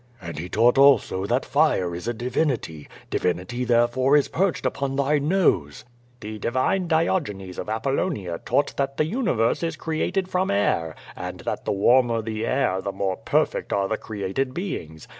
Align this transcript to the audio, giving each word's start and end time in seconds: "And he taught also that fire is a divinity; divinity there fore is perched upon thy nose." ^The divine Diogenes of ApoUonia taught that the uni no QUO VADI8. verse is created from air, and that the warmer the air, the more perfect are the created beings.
"And 0.19 0.39
he 0.39 0.49
taught 0.49 0.79
also 0.79 1.27
that 1.27 1.45
fire 1.45 1.93
is 1.93 2.07
a 2.07 2.13
divinity; 2.15 2.87
divinity 3.11 3.63
there 3.65 3.87
fore 3.87 4.17
is 4.17 4.29
perched 4.29 4.65
upon 4.65 4.95
thy 4.95 5.19
nose." 5.19 5.85
^The 6.21 6.41
divine 6.41 6.87
Diogenes 6.87 7.59
of 7.59 7.67
ApoUonia 7.67 8.43
taught 8.43 8.75
that 8.77 8.97
the 8.97 9.05
uni 9.05 9.17
no 9.25 9.33
QUO 9.33 9.35
VADI8. 9.35 9.37
verse 9.37 9.61
is 9.61 9.75
created 9.75 10.27
from 10.27 10.49
air, 10.49 10.95
and 11.15 11.41
that 11.41 11.65
the 11.65 11.71
warmer 11.71 12.23
the 12.23 12.47
air, 12.47 12.81
the 12.81 12.91
more 12.91 13.15
perfect 13.17 13.71
are 13.71 13.87
the 13.87 13.95
created 13.97 14.55
beings. 14.55 15.07